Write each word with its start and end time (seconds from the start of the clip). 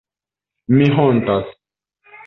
Mi 0.79 0.89
hontas. 0.97 1.55